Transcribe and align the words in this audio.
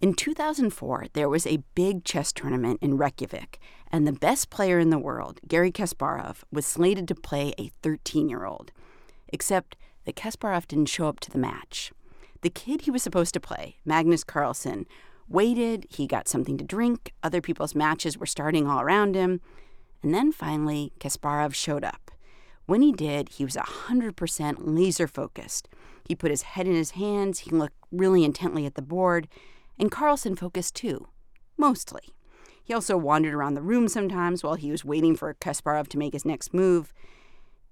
In 0.01 0.15
2004, 0.15 1.09
there 1.13 1.29
was 1.29 1.47
a 1.47 1.63
big 1.75 2.05
chess 2.05 2.33
tournament 2.33 2.79
in 2.81 2.97
Reykjavik, 2.97 3.59
and 3.91 4.07
the 4.07 4.15
best 4.15 4.49
player 4.49 4.79
in 4.79 4.89
the 4.89 4.99
world, 4.99 5.41
Garry 5.47 5.71
Kasparov, 5.71 6.37
was 6.51 6.65
slated 6.65 7.07
to 7.09 7.15
play 7.15 7.53
a 7.59 7.71
13 7.83 8.31
year 8.31 8.47
old. 8.47 8.73
Except 9.29 9.77
that 10.07 10.17
Kasparov 10.17 10.69
didn't 10.69 10.89
show 10.89 11.07
up 11.07 11.21
to 11.21 11.31
the 11.31 11.37
match. 11.37 11.93
The 12.43 12.51
kid 12.51 12.83
he 12.83 12.91
was 12.91 13.03
supposed 13.03 13.35
to 13.35 13.41
play, 13.41 13.77
Magnus 13.85 14.25
Carlsen, 14.25 14.87
waited, 15.29 15.87
he 15.89 16.09
got 16.09 16.29
something 16.29 16.59
to 16.59 16.65
drink, 16.65 17.13
other 17.23 17.41
people's 17.41 17.75
matches 17.75 18.19
were 18.19 18.27
starting 18.27 18.67
all 18.67 18.81
around 18.81 19.15
him, 19.15 19.41
and 20.03 20.13
then 20.13 20.33
finally, 20.33 20.93
Kasparov 20.99 21.55
showed 21.55 21.85
up. 21.85 22.11
When 22.67 22.83
he 22.83 22.91
did, 22.91 23.29
he 23.29 23.45
was 23.45 23.55
100% 23.55 24.57
laser 24.59 25.07
focused. 25.07 25.69
He 26.05 26.17
put 26.17 26.33
his 26.33 26.43
head 26.43 26.67
in 26.67 26.75
his 26.75 26.93
hands, 26.93 27.41
he 27.41 27.51
looked 27.51 27.77
really 27.93 28.25
intently 28.25 28.67
at 28.67 28.75
the 28.75 28.83
board, 28.83 29.29
and 29.79 29.91
Carlsen 29.91 30.35
focused 30.35 30.75
too, 30.75 31.07
mostly. 31.57 32.13
He 32.65 32.75
also 32.75 32.97
wandered 32.97 33.35
around 33.35 33.55
the 33.55 33.63
room 33.63 33.87
sometimes 33.87 34.43
while 34.43 34.55
he 34.55 34.73
was 34.73 34.85
waiting 34.85 35.15
for 35.15 35.35
Kasparov 35.35 35.87
to 35.89 35.99
make 35.99 36.13
his 36.13 36.25
next 36.25 36.53
move. 36.53 36.93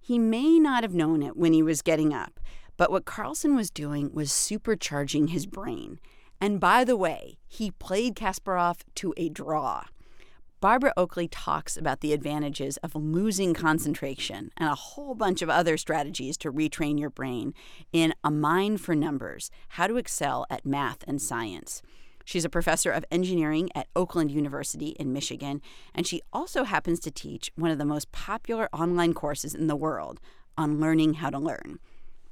He 0.01 0.19
may 0.19 0.61
not 0.61 0.85
have 0.85 0.95
known 0.95 1.25
it 1.25 1.37
when 1.37 1.53
he 1.53 1.63
was 1.63 1.83
getting 1.83 2.15
up, 2.15 2.39
but 2.81 2.91
what 2.91 3.05
Carlsen 3.05 3.55
was 3.55 3.71
doing 3.71 4.11
was 4.11 4.31
supercharging 4.31 5.29
his 5.29 5.45
brain. 5.45 6.01
And 6.41 6.59
by 6.59 6.83
the 6.83 6.97
way, 6.97 7.37
he 7.47 7.73
played 7.73 8.17
Kasparov 8.17 8.79
to 8.95 9.13
a 9.19 9.29
draw. 9.29 9.85
Barbara 10.63 10.95
Oakley 10.97 11.29
talks 11.29 11.77
about 11.77 12.01
the 12.01 12.15
advantages 12.15 12.79
of 12.79 12.95
losing 12.95 13.53
concentration 13.53 14.51
and 14.57 14.71
a 14.71 14.75
whole 14.75 15.15
bunch 15.15 15.43
of 15.43 15.51
other 15.51 15.77
strategies 15.77 16.39
to 16.39 16.51
retrain 16.51 16.99
your 16.99 17.11
brain 17.11 17.53
in 17.93 18.15
A 18.25 18.31
Mind 18.31 18.81
for 18.81 18.95
Numbers 18.95 19.51
How 19.69 19.87
to 19.87 19.99
Excel 19.99 20.47
at 20.49 20.65
Math 20.65 21.05
and 21.07 21.21
Science. 21.21 21.83
She's 22.25 22.47
a 22.47 22.49
professor 22.49 22.91
of 22.91 23.05
engineering 23.11 23.69
at 23.75 23.89
Oakland 23.95 24.31
University 24.31 24.97
in 24.99 25.13
Michigan, 25.13 25.61
and 25.95 26.07
she 26.07 26.23
also 26.33 26.65
happens 26.65 26.99
to 27.01 27.11
teach 27.11 27.53
one 27.57 27.71
of 27.71 27.77
the 27.77 27.85
most 27.85 28.11
popular 28.11 28.71
online 28.73 29.13
courses 29.13 29.55
in 29.55 29.67
the 29.67 29.77
world 29.77 30.19
on 30.57 30.81
learning 30.81 31.15
how 31.15 31.29
to 31.29 31.39
learn. 31.39 31.79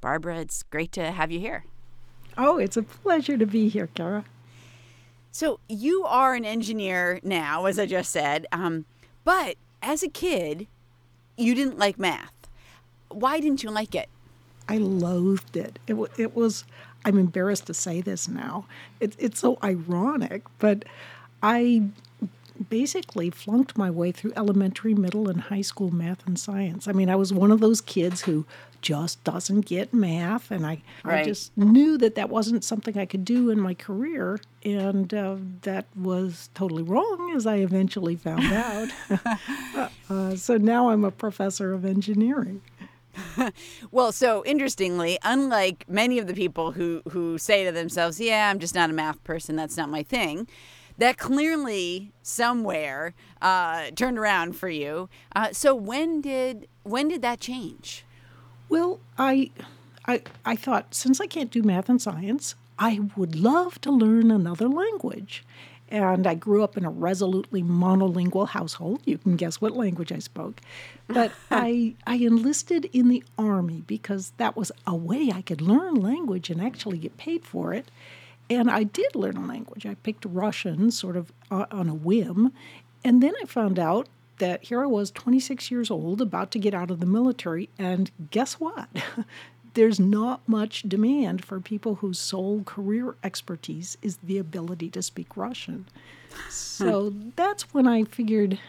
Barbara, 0.01 0.39
it's 0.39 0.63
great 0.63 0.91
to 0.93 1.11
have 1.11 1.31
you 1.31 1.39
here. 1.39 1.65
Oh, 2.37 2.57
it's 2.57 2.77
a 2.77 2.83
pleasure 2.83 3.37
to 3.37 3.45
be 3.45 3.69
here, 3.69 3.87
Kara. 3.87 4.25
So, 5.31 5.59
you 5.67 6.03
are 6.05 6.33
an 6.33 6.45
engineer 6.45 7.19
now, 7.23 7.65
as 7.65 7.77
I 7.77 7.85
just 7.85 8.11
said, 8.11 8.47
um, 8.51 8.85
but 9.23 9.55
as 9.81 10.01
a 10.01 10.07
kid, 10.07 10.67
you 11.37 11.53
didn't 11.53 11.77
like 11.77 11.99
math. 11.99 12.47
Why 13.09 13.39
didn't 13.39 13.63
you 13.63 13.69
like 13.69 13.93
it? 13.93 14.09
I 14.67 14.77
loathed 14.77 15.55
it. 15.55 15.79
It, 15.87 15.95
it 16.17 16.35
was 16.35 16.63
I'm 17.05 17.17
embarrassed 17.17 17.67
to 17.67 17.73
say 17.73 18.01
this 18.01 18.27
now. 18.27 18.65
It, 18.99 19.15
it's 19.17 19.39
so 19.39 19.57
ironic, 19.63 20.43
but 20.59 20.83
I 21.41 21.83
basically 22.69 23.29
flunked 23.29 23.77
my 23.77 23.89
way 23.89 24.11
through 24.11 24.33
elementary, 24.35 24.93
middle, 24.93 25.29
and 25.29 25.41
high 25.41 25.61
school 25.61 25.91
math 25.91 26.25
and 26.27 26.37
science. 26.37 26.87
I 26.87 26.91
mean, 26.91 27.09
I 27.09 27.15
was 27.15 27.31
one 27.31 27.51
of 27.51 27.59
those 27.59 27.81
kids 27.81 28.21
who 28.21 28.45
just 28.81 29.23
doesn't 29.23 29.61
get 29.61 29.93
math, 29.93 30.51
and 30.51 30.65
I, 30.65 30.81
right. 31.03 31.21
I 31.21 31.23
just 31.23 31.55
knew 31.57 31.97
that 31.97 32.15
that 32.15 32.29
wasn't 32.29 32.63
something 32.63 32.97
I 32.97 33.05
could 33.05 33.25
do 33.25 33.49
in 33.49 33.59
my 33.59 33.73
career, 33.73 34.39
and 34.63 35.13
uh, 35.13 35.35
that 35.61 35.85
was 35.95 36.49
totally 36.53 36.83
wrong, 36.83 37.33
as 37.35 37.45
I 37.45 37.57
eventually 37.57 38.15
found 38.15 38.45
out. 38.45 38.89
uh, 40.09 40.35
so 40.35 40.57
now 40.57 40.89
I'm 40.89 41.03
a 41.03 41.11
professor 41.11 41.73
of 41.73 41.85
engineering. 41.85 42.61
well, 43.91 44.11
so 44.11 44.43
interestingly, 44.45 45.17
unlike 45.23 45.85
many 45.89 46.19
of 46.19 46.27
the 46.27 46.33
people 46.33 46.71
who 46.71 47.01
who 47.09 47.37
say 47.37 47.65
to 47.65 47.71
themselves, 47.71 48.19
"Yeah, 48.19 48.49
I'm 48.49 48.59
just 48.59 48.75
not 48.75 48.89
a 48.89 48.93
math 48.93 49.21
person. 49.23 49.55
That's 49.55 49.75
not 49.75 49.89
my 49.89 50.03
thing," 50.03 50.47
that 50.99 51.17
clearly 51.17 52.11
somewhere 52.21 53.15
uh, 53.41 53.89
turned 53.95 54.19
around 54.19 54.53
for 54.55 54.69
you. 54.69 55.09
Uh, 55.35 55.51
so 55.51 55.73
when 55.73 56.21
did 56.21 56.67
when 56.83 57.07
did 57.07 57.21
that 57.21 57.39
change? 57.39 58.05
Well, 58.67 58.99
I, 59.17 59.49
I 60.05 60.21
I 60.45 60.55
thought 60.55 60.93
since 60.93 61.19
I 61.19 61.25
can't 61.25 61.49
do 61.49 61.63
math 61.63 61.89
and 61.89 62.01
science, 62.01 62.55
I 62.77 62.99
would 63.15 63.35
love 63.35 63.81
to 63.81 63.91
learn 63.91 64.29
another 64.29 64.67
language. 64.67 65.43
And 65.91 66.27
I 66.27 66.35
grew 66.35 66.63
up 66.63 66.77
in 66.77 66.85
a 66.85 66.91
resolutely 66.91 67.63
monolingual 67.63 68.49
household. 68.49 69.01
You 69.05 69.17
can 69.17 69.35
guess 69.37 69.59
what 69.59 69.75
language 69.75 70.11
I 70.11 70.19
spoke. 70.19 70.61
But 71.07 71.31
I, 71.51 71.95
I 72.05 72.17
enlisted 72.17 72.85
in 72.93 73.07
the 73.07 73.23
Army 73.39 73.83
because 73.87 74.31
that 74.37 74.55
was 74.55 74.71
a 74.85 74.95
way 74.95 75.31
I 75.33 75.41
could 75.41 75.61
learn 75.61 75.95
language 75.95 76.51
and 76.51 76.61
actually 76.61 76.99
get 76.99 77.17
paid 77.17 77.43
for 77.43 77.73
it. 77.73 77.89
And 78.49 78.69
I 78.69 78.83
did 78.83 79.15
learn 79.15 79.37
a 79.37 79.45
language. 79.45 79.85
I 79.85 79.95
picked 79.95 80.25
Russian 80.25 80.91
sort 80.91 81.15
of 81.15 81.31
uh, 81.51 81.65
on 81.71 81.87
a 81.89 81.93
whim. 81.93 82.51
And 83.03 83.21
then 83.21 83.33
I 83.41 83.45
found 83.45 83.79
out 83.79 84.07
that 84.39 84.63
here 84.63 84.81
I 84.81 84.85
was, 84.85 85.11
26 85.11 85.69
years 85.69 85.91
old, 85.91 86.21
about 86.21 86.51
to 86.51 86.59
get 86.59 86.73
out 86.73 86.91
of 86.91 86.99
the 86.99 87.05
military. 87.05 87.69
And 87.77 88.09
guess 88.31 88.53
what? 88.53 88.89
there's 89.73 89.99
not 89.99 90.41
much 90.47 90.83
demand 90.83 91.45
for 91.45 91.59
people 91.59 91.95
whose 91.95 92.19
sole 92.19 92.63
career 92.63 93.15
expertise 93.23 93.97
is 94.01 94.17
the 94.17 94.37
ability 94.37 94.89
to 94.89 95.01
speak 95.01 95.37
Russian. 95.37 95.85
So 96.49 97.11
hmm. 97.11 97.29
that's 97.35 97.73
when 97.73 97.87
I 97.87 98.03
figured, 98.03 98.59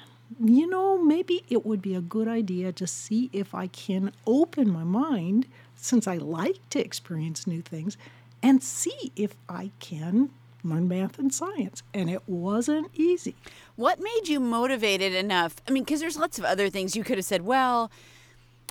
you 0.43 0.67
know, 0.67 1.03
maybe 1.03 1.45
it 1.49 1.65
would 1.65 1.83
be 1.83 1.95
a 1.95 2.01
good 2.01 2.29
idea 2.29 2.73
to 2.73 2.87
see 2.87 3.31
if 3.33 3.55
I 3.55 3.67
can 3.69 4.13
open 4.27 4.71
my 4.71 4.85
mind, 4.85 5.47
since 5.77 6.07
I 6.07 6.17
like 6.17 6.69
to 6.71 6.85
experience 6.85 7.47
new 7.47 7.63
things, 7.63 7.97
and 8.43 8.63
see 8.63 9.13
if 9.17 9.35
I 9.49 9.71
can 9.81 10.31
learn 10.63 10.89
math 10.89 11.19
and 11.19 11.33
science. 11.33 11.83
And 11.95 12.11
it 12.11 12.23
wasn't 12.29 12.91
easy. 12.95 13.35
What 13.77 14.01
made 14.01 14.29
you 14.29 14.41
motivated 14.41 15.15
enough? 15.15 15.57
I 15.67 15.71
mean, 15.71 15.85
because 15.85 16.01
there's 16.01 16.19
lots 16.19 16.39
of 16.39 16.45
other 16.45 16.69
things 16.69 16.97
you 16.97 17.05
could 17.05 17.19
have 17.19 17.25
said, 17.25 17.43
well, 17.43 17.91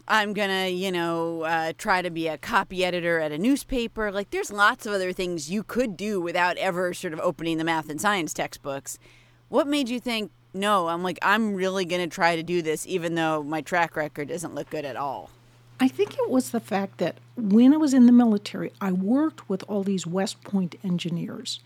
I'm 0.07 0.33
gonna, 0.33 0.67
you 0.69 0.91
know, 0.91 1.43
uh, 1.43 1.73
try 1.77 2.01
to 2.01 2.09
be 2.09 2.27
a 2.27 2.37
copy 2.37 2.83
editor 2.83 3.19
at 3.19 3.31
a 3.31 3.37
newspaper. 3.37 4.11
Like, 4.11 4.31
there's 4.31 4.51
lots 4.51 4.85
of 4.85 4.93
other 4.93 5.13
things 5.13 5.51
you 5.51 5.61
could 5.61 5.95
do 5.95 6.19
without 6.19 6.57
ever 6.57 6.93
sort 6.93 7.13
of 7.13 7.19
opening 7.19 7.57
the 7.57 7.63
math 7.63 7.89
and 7.89 8.01
science 8.01 8.33
textbooks. 8.33 8.97
What 9.49 9.67
made 9.67 9.87
you 9.87 9.99
think, 9.99 10.31
no, 10.51 10.87
I'm 10.87 11.03
like, 11.03 11.19
I'm 11.21 11.53
really 11.53 11.85
gonna 11.85 12.07
try 12.07 12.35
to 12.35 12.43
do 12.43 12.63
this, 12.63 12.87
even 12.87 13.13
though 13.13 13.43
my 13.43 13.61
track 13.61 13.95
record 13.95 14.29
doesn't 14.29 14.55
look 14.55 14.71
good 14.71 14.85
at 14.85 14.95
all? 14.95 15.29
I 15.79 15.87
think 15.87 16.13
it 16.13 16.29
was 16.29 16.49
the 16.51 16.59
fact 16.59 16.97
that 16.97 17.17
when 17.37 17.73
I 17.73 17.77
was 17.77 17.93
in 17.93 18.05
the 18.05 18.11
military, 18.11 18.71
I 18.81 18.91
worked 18.91 19.49
with 19.49 19.63
all 19.67 19.83
these 19.83 20.05
West 20.05 20.43
Point 20.43 20.75
engineers. 20.83 21.61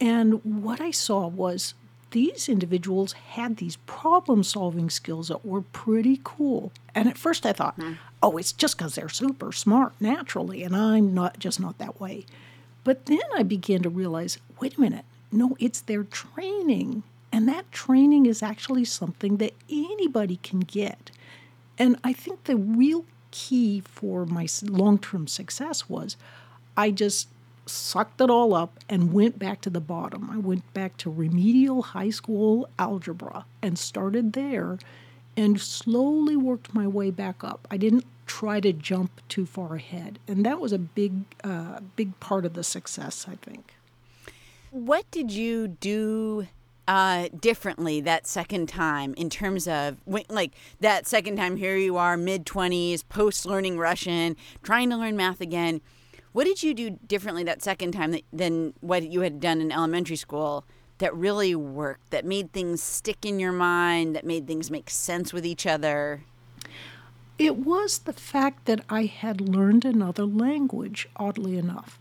And 0.00 0.44
what 0.44 0.80
I 0.80 0.92
saw 0.92 1.26
was 1.26 1.74
these 2.12 2.48
individuals 2.48 3.12
had 3.12 3.56
these 3.56 3.76
problem 3.86 4.42
solving 4.42 4.88
skills 4.88 5.28
that 5.28 5.44
were 5.44 5.62
pretty 5.62 6.20
cool. 6.22 6.72
And 6.94 7.08
at 7.08 7.18
first 7.18 7.44
I 7.44 7.52
thought, 7.52 7.78
mm. 7.78 7.98
oh, 8.22 8.36
it's 8.36 8.52
just 8.52 8.78
because 8.78 8.94
they're 8.94 9.08
super 9.08 9.52
smart 9.52 9.92
naturally, 10.00 10.62
and 10.62 10.74
I'm 10.74 11.12
not 11.14 11.38
just 11.38 11.60
not 11.60 11.78
that 11.78 12.00
way. 12.00 12.26
But 12.84 13.06
then 13.06 13.20
I 13.36 13.42
began 13.42 13.82
to 13.82 13.90
realize 13.90 14.38
wait 14.60 14.76
a 14.76 14.80
minute, 14.80 15.04
no, 15.32 15.56
it's 15.58 15.80
their 15.80 16.04
training. 16.04 17.02
And 17.32 17.48
that 17.48 17.70
training 17.70 18.26
is 18.26 18.42
actually 18.42 18.84
something 18.84 19.36
that 19.36 19.54
anybody 19.70 20.38
can 20.42 20.60
get. 20.60 21.10
And 21.78 21.96
I 22.02 22.12
think 22.12 22.44
the 22.44 22.56
real 22.56 23.04
key 23.30 23.80
for 23.80 24.26
my 24.26 24.46
long 24.62 24.98
term 24.98 25.26
success 25.26 25.88
was 25.88 26.16
I 26.76 26.90
just 26.90 27.28
sucked 27.66 28.20
it 28.20 28.30
all 28.30 28.54
up 28.54 28.78
and 28.88 29.12
went 29.12 29.38
back 29.38 29.60
to 29.62 29.70
the 29.70 29.80
bottom. 29.80 30.28
I 30.30 30.38
went 30.38 30.72
back 30.74 30.96
to 30.98 31.10
remedial 31.10 31.82
high 31.82 32.10
school 32.10 32.68
algebra 32.78 33.44
and 33.62 33.78
started 33.78 34.32
there 34.32 34.78
and 35.36 35.60
slowly 35.60 36.36
worked 36.36 36.74
my 36.74 36.86
way 36.86 37.10
back 37.10 37.44
up. 37.44 37.66
I 37.70 37.76
didn't 37.76 38.04
try 38.26 38.60
to 38.60 38.72
jump 38.72 39.20
too 39.28 39.46
far 39.46 39.76
ahead. 39.76 40.18
And 40.28 40.44
that 40.44 40.60
was 40.60 40.72
a 40.72 40.78
big, 40.78 41.24
uh, 41.42 41.80
big 41.96 42.18
part 42.20 42.44
of 42.44 42.54
the 42.54 42.64
success, 42.64 43.26
I 43.28 43.36
think. 43.36 43.74
What 44.70 45.10
did 45.10 45.32
you 45.32 45.68
do 45.68 46.46
uh, 46.88 47.28
differently 47.38 48.00
that 48.00 48.26
second 48.26 48.68
time 48.68 49.14
in 49.14 49.30
terms 49.30 49.68
of 49.68 49.98
like 50.28 50.52
that 50.80 51.06
second 51.06 51.36
time 51.36 51.56
here 51.56 51.76
you 51.76 51.96
are 51.96 52.16
mid 52.16 52.44
20s 52.44 53.02
post 53.08 53.46
learning 53.46 53.78
russian 53.78 54.36
trying 54.62 54.90
to 54.90 54.96
learn 54.96 55.16
math 55.16 55.40
again 55.40 55.80
what 56.32 56.44
did 56.44 56.62
you 56.62 56.74
do 56.74 56.90
differently 56.90 57.42
that 57.44 57.62
second 57.62 57.92
time 57.92 58.12
that, 58.12 58.22
than 58.32 58.74
what 58.80 59.10
you 59.10 59.22
had 59.22 59.40
done 59.40 59.60
in 59.60 59.72
elementary 59.72 60.16
school 60.16 60.64
that 60.98 61.14
really 61.14 61.54
worked, 61.54 62.10
that 62.10 62.24
made 62.24 62.52
things 62.52 62.82
stick 62.82 63.24
in 63.24 63.40
your 63.40 63.52
mind, 63.52 64.14
that 64.14 64.24
made 64.24 64.46
things 64.46 64.70
make 64.70 64.90
sense 64.90 65.32
with 65.32 65.44
each 65.44 65.66
other? 65.66 66.22
It 67.38 67.56
was 67.56 67.98
the 67.98 68.12
fact 68.12 68.66
that 68.66 68.84
I 68.88 69.06
had 69.06 69.40
learned 69.40 69.84
another 69.84 70.24
language, 70.24 71.08
oddly 71.16 71.56
enough. 71.58 71.98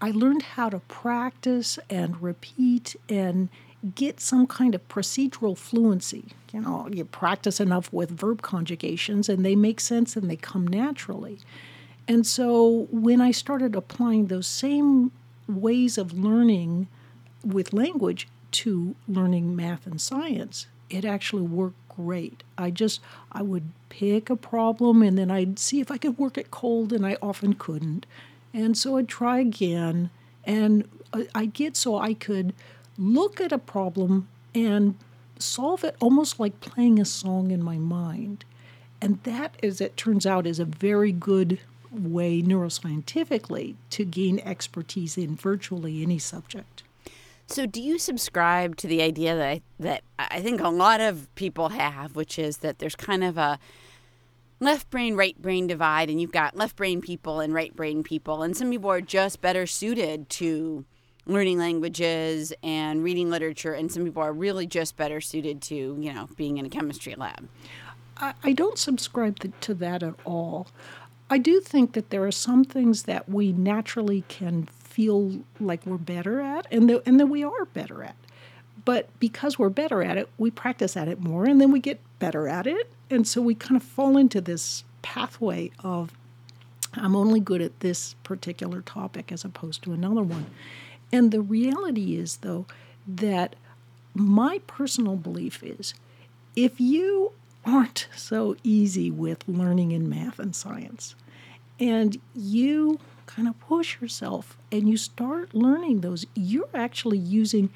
I 0.00 0.10
learned 0.10 0.42
how 0.42 0.68
to 0.68 0.80
practice 0.80 1.78
and 1.88 2.20
repeat 2.20 2.96
and 3.08 3.48
get 3.94 4.20
some 4.20 4.46
kind 4.46 4.74
of 4.74 4.86
procedural 4.88 5.56
fluency. 5.56 6.26
You 6.52 6.60
know, 6.60 6.88
you 6.90 7.04
practice 7.04 7.60
enough 7.60 7.92
with 7.92 8.10
verb 8.10 8.42
conjugations 8.42 9.28
and 9.28 9.44
they 9.44 9.56
make 9.56 9.80
sense 9.80 10.16
and 10.16 10.30
they 10.30 10.36
come 10.36 10.66
naturally. 10.66 11.38
And 12.06 12.26
so 12.26 12.88
when 12.90 13.20
I 13.20 13.30
started 13.30 13.74
applying 13.74 14.26
those 14.26 14.46
same 14.46 15.12
ways 15.48 15.98
of 15.98 16.12
learning 16.12 16.88
with 17.44 17.72
language 17.72 18.28
to 18.52 18.94
learning 19.08 19.56
math 19.56 19.86
and 19.86 20.00
science, 20.00 20.66
it 20.90 21.04
actually 21.04 21.42
worked 21.42 21.76
great. 21.88 22.42
I 22.56 22.70
just 22.70 23.00
I 23.32 23.42
would 23.42 23.70
pick 23.88 24.30
a 24.30 24.36
problem 24.36 25.02
and 25.02 25.18
then 25.18 25.30
I'd 25.30 25.58
see 25.58 25.80
if 25.80 25.90
I 25.90 25.98
could 25.98 26.18
work 26.18 26.38
it 26.38 26.50
cold 26.50 26.92
and 26.92 27.06
I 27.06 27.16
often 27.22 27.54
couldn't. 27.54 28.06
And 28.54 28.76
so 28.76 28.96
I'd 28.96 29.08
try 29.08 29.38
again 29.38 30.10
and 30.44 30.88
I'd 31.34 31.52
get 31.52 31.76
so 31.76 31.98
I 31.98 32.14
could 32.14 32.52
look 32.98 33.40
at 33.40 33.52
a 33.52 33.58
problem 33.58 34.28
and 34.54 34.96
solve 35.38 35.84
it 35.84 35.96
almost 36.00 36.38
like 36.38 36.60
playing 36.60 36.98
a 36.98 37.04
song 37.04 37.50
in 37.50 37.62
my 37.62 37.78
mind. 37.78 38.44
And 39.00 39.22
that, 39.24 39.56
as 39.62 39.80
it 39.80 39.96
turns 39.96 40.26
out, 40.26 40.46
is 40.46 40.60
a 40.60 40.64
very 40.64 41.12
good 41.12 41.58
way 41.90 42.40
neuroscientifically 42.40 43.74
to 43.90 44.04
gain 44.04 44.38
expertise 44.40 45.18
in 45.18 45.36
virtually 45.36 46.02
any 46.02 46.18
subject. 46.18 46.82
So, 47.46 47.66
do 47.66 47.82
you 47.82 47.98
subscribe 47.98 48.76
to 48.76 48.86
the 48.86 49.02
idea 49.02 49.34
that 49.34 49.46
I, 49.48 49.62
that 49.80 50.02
I 50.18 50.40
think 50.40 50.60
a 50.60 50.68
lot 50.68 51.00
of 51.00 51.32
people 51.34 51.70
have, 51.70 52.16
which 52.16 52.38
is 52.38 52.58
that 52.58 52.78
there's 52.78 52.94
kind 52.94 53.24
of 53.24 53.36
a 53.36 53.58
left 54.60 54.88
brain, 54.88 55.16
right 55.16 55.40
brain 55.42 55.66
divide, 55.66 56.08
and 56.08 56.20
you've 56.20 56.32
got 56.32 56.56
left 56.56 56.76
brain 56.76 57.00
people 57.00 57.40
and 57.40 57.52
right 57.52 57.74
brain 57.74 58.02
people, 58.02 58.42
and 58.42 58.56
some 58.56 58.70
people 58.70 58.90
are 58.90 59.00
just 59.00 59.42
better 59.42 59.66
suited 59.66 60.30
to 60.30 60.84
learning 61.26 61.58
languages 61.58 62.52
and 62.62 63.02
reading 63.02 63.30
literature, 63.30 63.72
and 63.72 63.90
some 63.90 64.04
people 64.04 64.22
are 64.22 64.32
really 64.32 64.66
just 64.66 64.96
better 64.96 65.20
suited 65.20 65.62
to, 65.62 65.74
you 65.74 66.12
know, 66.12 66.28
being 66.36 66.58
in 66.58 66.66
a 66.66 66.68
chemistry 66.68 67.14
lab? 67.14 67.48
I, 68.16 68.34
I 68.42 68.52
don't 68.52 68.78
subscribe 68.78 69.38
to, 69.60 69.74
that 69.74 70.02
at 70.02 70.14
all. 70.24 70.68
I 71.30 71.38
do 71.38 71.60
think 71.60 71.92
that 71.92 72.10
there 72.10 72.24
are 72.24 72.32
some 72.32 72.64
things 72.64 73.04
that 73.04 73.28
we 73.28 73.52
naturally 73.52 74.24
can 74.28 74.66
feel 74.66 75.40
like 75.58 75.86
we're 75.86 75.96
better 75.96 76.40
at 76.40 76.66
and 76.70 76.90
that, 76.90 77.02
and 77.06 77.18
that 77.18 77.26
we 77.26 77.42
are 77.42 77.64
better 77.66 78.02
at. 78.02 78.16
But 78.84 79.08
because 79.20 79.58
we're 79.58 79.70
better 79.70 80.02
at 80.02 80.16
it, 80.16 80.28
we 80.38 80.50
practice 80.50 80.96
at 80.96 81.08
it 81.08 81.20
more 81.20 81.44
and 81.44 81.60
then 81.60 81.70
we 81.70 81.80
get 81.80 82.00
better 82.18 82.48
at 82.48 82.66
it. 82.66 82.92
And 83.10 83.26
so 83.26 83.40
we 83.40 83.54
kind 83.54 83.76
of 83.76 83.82
fall 83.82 84.16
into 84.16 84.40
this 84.40 84.84
pathway 85.02 85.70
of 85.78 86.12
I'm 86.94 87.16
only 87.16 87.40
good 87.40 87.62
at 87.62 87.80
this 87.80 88.14
particular 88.22 88.82
topic 88.82 89.32
as 89.32 89.44
opposed 89.44 89.82
to 89.84 89.92
another 89.92 90.22
one. 90.22 90.46
And 91.12 91.30
the 91.30 91.42
reality 91.42 92.16
is, 92.16 92.38
though, 92.38 92.66
that 93.06 93.54
my 94.14 94.60
personal 94.66 95.16
belief 95.16 95.62
is 95.62 95.94
if 96.56 96.80
you 96.80 97.32
aren't 97.64 98.08
so 98.16 98.56
easy 98.62 99.10
with 99.10 99.46
learning 99.46 99.92
in 99.92 100.08
math 100.08 100.38
and 100.38 100.54
science, 100.54 101.14
and 101.78 102.18
you 102.34 102.98
kind 103.26 103.48
of 103.48 103.58
push 103.60 104.00
yourself 104.00 104.56
and 104.70 104.88
you 104.88 104.96
start 104.96 105.54
learning 105.54 106.00
those, 106.00 106.26
you're 106.34 106.68
actually 106.74 107.18
using 107.18 107.70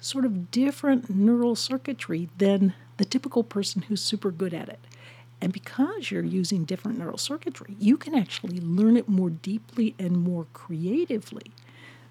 sort 0.00 0.24
of 0.24 0.50
different 0.50 1.10
neural 1.10 1.54
circuitry 1.54 2.28
than 2.38 2.74
the 2.96 3.04
typical 3.04 3.42
person 3.42 3.82
who's 3.82 4.00
super 4.00 4.30
good 4.30 4.54
at 4.54 4.68
it. 4.68 4.80
And 5.40 5.52
because 5.52 6.10
you're 6.10 6.24
using 6.24 6.64
different 6.64 6.98
neural 6.98 7.18
circuitry, 7.18 7.76
you 7.78 7.96
can 7.96 8.14
actually 8.14 8.60
learn 8.60 8.96
it 8.96 9.08
more 9.08 9.30
deeply 9.30 9.94
and 9.98 10.16
more 10.16 10.46
creatively. 10.52 11.50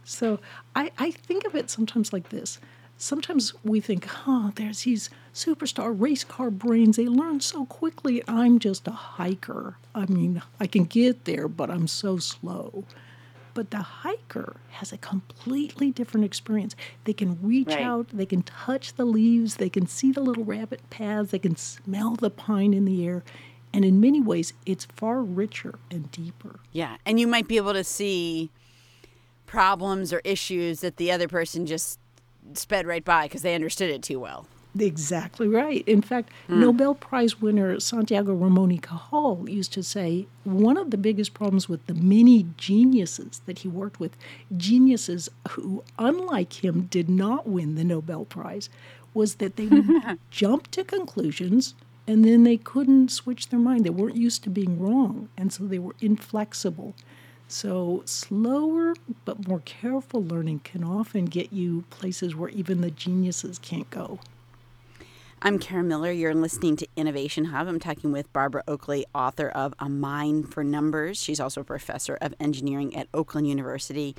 So 0.03 0.39
I, 0.75 0.91
I 0.97 1.11
think 1.11 1.45
of 1.45 1.55
it 1.55 1.69
sometimes 1.69 2.11
like 2.11 2.29
this. 2.29 2.59
Sometimes 2.97 3.53
we 3.63 3.79
think, 3.79 4.07
oh, 4.27 4.51
there's 4.55 4.83
these 4.83 5.09
superstar 5.33 5.99
race 5.99 6.23
car 6.23 6.51
brains. 6.51 6.97
They 6.97 7.07
learn 7.07 7.39
so 7.39 7.65
quickly. 7.65 8.21
I'm 8.27 8.59
just 8.59 8.87
a 8.87 8.91
hiker. 8.91 9.77
I 9.95 10.05
mean, 10.05 10.41
I 10.59 10.67
can 10.67 10.85
get 10.85 11.25
there, 11.25 11.47
but 11.47 11.71
I'm 11.71 11.87
so 11.87 12.17
slow. 12.17 12.83
But 13.53 13.71
the 13.71 13.79
hiker 13.79 14.57
has 14.69 14.93
a 14.93 14.97
completely 14.97 15.91
different 15.91 16.25
experience. 16.25 16.75
They 17.03 17.13
can 17.13 17.41
reach 17.41 17.67
right. 17.67 17.81
out, 17.81 18.07
they 18.13 18.25
can 18.25 18.43
touch 18.43 18.93
the 18.93 19.03
leaves, 19.05 19.55
they 19.55 19.69
can 19.69 19.87
see 19.87 20.11
the 20.11 20.21
little 20.21 20.45
rabbit 20.45 20.89
paths, 20.89 21.31
they 21.31 21.39
can 21.39 21.57
smell 21.57 22.15
the 22.15 22.29
pine 22.29 22.73
in 22.73 22.85
the 22.85 23.05
air. 23.05 23.23
And 23.73 23.83
in 23.83 23.99
many 23.99 24.21
ways, 24.21 24.53
it's 24.65 24.85
far 24.85 25.21
richer 25.21 25.79
and 25.89 26.11
deeper. 26.11 26.59
Yeah. 26.71 26.97
And 27.05 27.19
you 27.19 27.27
might 27.27 27.47
be 27.47 27.57
able 27.57 27.73
to 27.73 27.83
see 27.83 28.51
problems 29.51 30.13
or 30.13 30.21
issues 30.23 30.79
that 30.79 30.95
the 30.95 31.11
other 31.11 31.27
person 31.27 31.65
just 31.65 31.99
sped 32.53 32.87
right 32.87 33.03
by 33.03 33.23
because 33.23 33.41
they 33.41 33.53
understood 33.53 33.89
it 33.89 34.01
too 34.01 34.17
well. 34.17 34.47
Exactly 34.79 35.49
right. 35.49 35.85
In 35.85 36.01
fact, 36.01 36.29
mm. 36.47 36.57
Nobel 36.57 36.95
Prize 36.95 37.41
winner 37.41 37.77
Santiago 37.77 38.33
Ramon 38.33 38.69
y 38.69 38.79
Cajal 38.81 39.49
used 39.49 39.73
to 39.73 39.83
say 39.83 40.25
one 40.45 40.77
of 40.77 40.91
the 40.91 40.97
biggest 40.97 41.33
problems 41.33 41.67
with 41.67 41.85
the 41.87 41.93
many 41.93 42.45
geniuses 42.55 43.41
that 43.45 43.59
he 43.59 43.67
worked 43.67 43.99
with, 43.99 44.15
geniuses 44.55 45.27
who, 45.49 45.83
unlike 45.99 46.63
him, 46.63 46.83
did 46.89 47.09
not 47.09 47.45
win 47.45 47.75
the 47.75 47.83
Nobel 47.83 48.23
Prize, 48.23 48.69
was 49.13 49.35
that 49.35 49.57
they 49.57 49.65
would 49.65 50.17
jump 50.29 50.71
to 50.71 50.85
conclusions 50.85 51.75
and 52.07 52.23
then 52.23 52.45
they 52.45 52.55
couldn't 52.55 53.11
switch 53.11 53.49
their 53.49 53.59
mind. 53.59 53.85
They 53.85 53.89
weren't 53.89 54.15
used 54.15 54.43
to 54.43 54.49
being 54.49 54.79
wrong, 54.79 55.27
and 55.37 55.51
so 55.51 55.65
they 55.65 55.79
were 55.79 55.95
inflexible. 55.99 56.95
So, 57.51 58.03
slower 58.05 58.93
but 59.25 59.45
more 59.45 59.59
careful 59.65 60.23
learning 60.23 60.61
can 60.63 60.85
often 60.85 61.25
get 61.25 61.51
you 61.51 61.83
places 61.89 62.33
where 62.33 62.47
even 62.47 62.79
the 62.79 62.91
geniuses 62.91 63.59
can't 63.59 63.89
go. 63.89 64.19
I'm 65.41 65.59
Kara 65.59 65.83
Miller. 65.83 66.11
You're 66.11 66.33
listening 66.33 66.77
to 66.77 66.87
Innovation 66.95 67.45
Hub. 67.45 67.67
I'm 67.67 67.77
talking 67.77 68.13
with 68.13 68.31
Barbara 68.31 68.63
Oakley, 68.69 69.05
author 69.13 69.49
of 69.49 69.73
A 69.79 69.89
Mind 69.89 70.53
for 70.53 70.63
Numbers. 70.63 71.21
She's 71.21 71.41
also 71.41 71.59
a 71.59 71.65
professor 71.65 72.17
of 72.21 72.33
engineering 72.39 72.95
at 72.95 73.09
Oakland 73.13 73.49
University. 73.49 74.15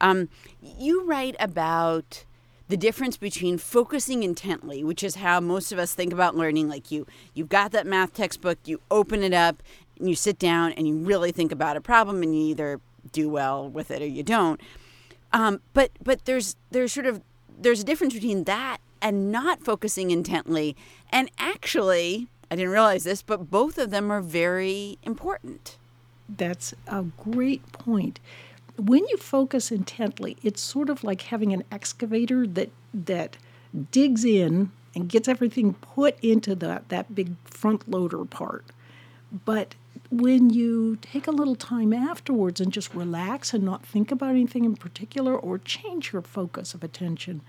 Um, 0.00 0.28
you 0.60 1.04
write 1.04 1.36
about 1.38 2.24
the 2.68 2.76
difference 2.76 3.16
between 3.16 3.58
focusing 3.58 4.22
intently, 4.22 4.82
which 4.82 5.02
is 5.02 5.16
how 5.16 5.38
most 5.38 5.70
of 5.70 5.78
us 5.78 5.92
think 5.92 6.12
about 6.12 6.34
learning. 6.34 6.68
Like 6.68 6.90
you, 6.90 7.06
you've 7.34 7.50
got 7.50 7.72
that 7.72 7.86
math 7.86 8.14
textbook, 8.14 8.58
you 8.64 8.80
open 8.90 9.22
it 9.22 9.34
up, 9.34 9.62
and 9.98 10.08
you 10.08 10.14
sit 10.14 10.38
down 10.38 10.72
and 10.72 10.86
you 10.86 10.96
really 10.96 11.32
think 11.32 11.52
about 11.52 11.76
a 11.76 11.80
problem 11.80 12.22
and 12.22 12.34
you 12.34 12.42
either 12.46 12.80
do 13.12 13.28
well 13.28 13.68
with 13.68 13.90
it 13.90 14.02
or 14.02 14.06
you 14.06 14.22
don't. 14.22 14.60
Um, 15.32 15.60
but 15.72 15.90
but 16.02 16.24
there's 16.24 16.56
there's 16.70 16.92
sort 16.92 17.06
of 17.06 17.20
there's 17.58 17.80
a 17.80 17.84
difference 17.84 18.14
between 18.14 18.44
that 18.44 18.78
and 19.02 19.30
not 19.30 19.62
focusing 19.62 20.10
intently. 20.10 20.76
And 21.10 21.30
actually, 21.38 22.28
I 22.50 22.56
didn't 22.56 22.70
realize 22.70 23.04
this, 23.04 23.22
but 23.22 23.50
both 23.50 23.78
of 23.78 23.90
them 23.90 24.10
are 24.10 24.20
very 24.20 24.98
important. 25.02 25.76
That's 26.28 26.72
a 26.86 27.02
great 27.02 27.70
point. 27.72 28.20
When 28.76 29.06
you 29.08 29.16
focus 29.18 29.70
intently, 29.70 30.36
it's 30.42 30.60
sort 30.60 30.88
of 30.88 31.04
like 31.04 31.22
having 31.22 31.52
an 31.52 31.64
excavator 31.70 32.46
that 32.46 32.70
that 32.92 33.36
digs 33.90 34.24
in 34.24 34.70
and 34.94 35.08
gets 35.08 35.28
everything 35.28 35.74
put 35.74 36.18
into 36.22 36.54
that 36.56 36.88
that 36.88 37.14
big 37.14 37.34
front 37.44 37.88
loader 37.88 38.24
part. 38.24 38.64
But 39.44 39.74
when 40.10 40.50
you 40.50 40.96
take 40.96 41.26
a 41.26 41.32
little 41.32 41.56
time 41.56 41.92
afterwards 41.92 42.60
and 42.60 42.72
just 42.72 42.94
relax 42.94 43.54
and 43.54 43.64
not 43.64 43.84
think 43.84 44.10
about 44.10 44.30
anything 44.30 44.64
in 44.64 44.76
particular 44.76 45.34
or 45.36 45.58
change 45.58 46.12
your 46.12 46.22
focus 46.22 46.74
of 46.74 46.84
attention, 46.84 47.40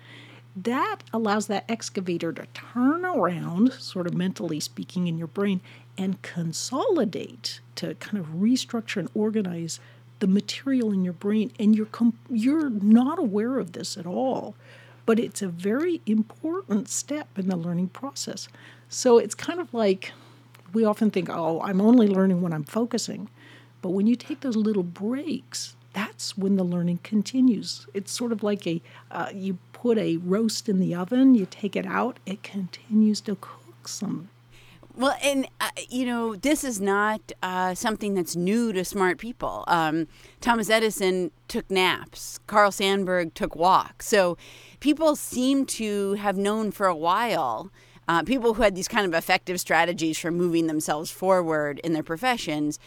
that 0.55 0.99
allows 1.11 1.47
that 1.47 1.65
excavator 1.69 2.31
to 2.31 2.45
turn 2.53 3.03
around, 3.03 3.73
sort 3.73 4.07
of 4.07 4.13
mentally 4.13 4.59
speaking, 4.59 5.07
in 5.07 5.17
your 5.17 5.27
brain 5.27 5.59
and 5.97 6.21
consolidate 6.21 7.59
to 7.75 7.95
kind 7.95 8.17
of 8.17 8.27
restructure 8.27 8.97
and 8.97 9.09
organize 9.13 9.79
the 10.19 10.27
material 10.27 10.91
in 10.93 11.03
your 11.03 11.13
brain. 11.13 11.51
And 11.59 11.75
you're, 11.75 11.85
com- 11.87 12.17
you're 12.29 12.69
not 12.69 13.19
aware 13.19 13.59
of 13.59 13.73
this 13.73 13.97
at 13.97 14.05
all, 14.05 14.55
but 15.05 15.19
it's 15.19 15.41
a 15.41 15.49
very 15.49 16.01
important 16.05 16.87
step 16.87 17.27
in 17.37 17.49
the 17.49 17.57
learning 17.57 17.89
process. 17.89 18.47
So 18.87 19.17
it's 19.17 19.35
kind 19.35 19.59
of 19.59 19.73
like 19.73 20.13
we 20.75 20.85
often 20.85 21.09
think, 21.09 21.29
oh, 21.29 21.61
I'm 21.61 21.81
only 21.81 22.07
learning 22.07 22.41
when 22.41 22.53
I'm 22.53 22.65
focusing. 22.65 23.29
But 23.81 23.89
when 23.89 24.05
you 24.07 24.15
take 24.15 24.41
those 24.41 24.55
little 24.55 24.83
breaks, 24.83 25.75
that's 25.93 26.37
when 26.37 26.57
the 26.57 26.63
learning 26.63 26.99
continues. 27.03 27.87
It's 27.93 28.11
sort 28.11 28.31
of 28.31 28.43
like 28.43 28.67
a 28.67 28.81
uh, 29.09 29.29
you 29.33 29.57
put 29.73 29.97
a 29.97 30.17
roast 30.17 30.67
in 30.67 30.79
the 30.79 30.93
oven, 30.93 31.35
you 31.35 31.47
take 31.49 31.75
it 31.75 31.85
out, 31.85 32.19
it 32.25 32.43
continues 32.43 33.21
to 33.21 33.35
cook 33.35 33.87
some. 33.87 34.29
Well, 34.97 35.15
and 35.21 35.47
uh, 35.59 35.69
you 35.89 36.05
know, 36.05 36.35
this 36.35 36.63
is 36.63 36.79
not 36.79 37.31
uh, 37.43 37.75
something 37.75 38.13
that's 38.13 38.35
new 38.35 38.71
to 38.73 38.85
smart 38.85 39.17
people. 39.17 39.63
Um, 39.67 40.07
Thomas 40.41 40.69
Edison 40.69 41.31
took 41.47 41.69
naps. 41.69 42.39
Carl 42.47 42.71
Sandburg 42.71 43.33
took 43.33 43.55
walks. 43.55 44.07
So 44.07 44.37
people 44.79 45.15
seem 45.15 45.65
to 45.65 46.13
have 46.13 46.37
known 46.37 46.71
for 46.71 46.87
a 46.87 46.95
while 46.95 47.71
uh, 48.07 48.23
people 48.23 48.53
who 48.53 48.63
had 48.63 48.75
these 48.75 48.87
kind 48.87 49.05
of 49.05 49.13
effective 49.13 49.59
strategies 49.59 50.19
for 50.19 50.31
moving 50.31 50.67
themselves 50.67 51.11
forward 51.11 51.79
in 51.79 51.93
their 51.93 52.03
professions, 52.03 52.79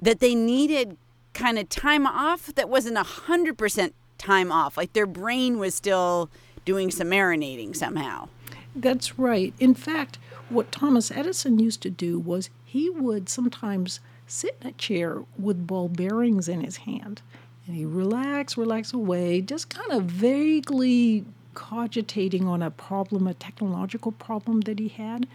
that 0.00 0.20
they 0.20 0.34
needed 0.34 0.96
kind 1.32 1.58
of 1.58 1.68
time 1.68 2.06
off 2.06 2.54
that 2.54 2.68
wasn't 2.68 2.96
100% 2.96 3.92
time 4.18 4.52
off. 4.52 4.76
Like 4.76 4.92
their 4.92 5.06
brain 5.06 5.58
was 5.58 5.74
still 5.74 6.30
doing 6.64 6.90
some 6.90 7.08
marinating 7.08 7.74
somehow. 7.74 8.28
That's 8.74 9.18
right. 9.18 9.52
In 9.58 9.74
fact, 9.74 10.18
what 10.48 10.72
Thomas 10.72 11.10
Edison 11.10 11.58
used 11.58 11.80
to 11.82 11.90
do 11.90 12.18
was 12.18 12.50
he 12.64 12.90
would 12.90 13.28
sometimes 13.28 14.00
sit 14.26 14.56
in 14.62 14.68
a 14.68 14.72
chair 14.72 15.22
with 15.38 15.66
ball 15.66 15.88
bearings 15.88 16.48
in 16.48 16.62
his 16.62 16.78
hand 16.78 17.22
and 17.66 17.76
he'd 17.76 17.86
relax, 17.86 18.56
relax 18.56 18.92
away, 18.92 19.40
just 19.40 19.68
kind 19.70 19.92
of 19.92 20.04
vaguely 20.04 21.24
cogitating 21.54 22.46
on 22.46 22.62
a 22.62 22.70
problem, 22.70 23.26
a 23.26 23.34
technological 23.34 24.12
problem 24.12 24.62
that 24.62 24.78
he 24.78 24.88
had. 24.88 25.26